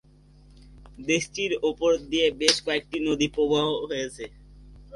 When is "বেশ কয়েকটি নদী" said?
2.41-3.27